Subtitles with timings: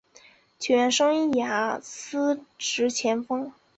[0.57, 3.53] 球员生涯司职前锋。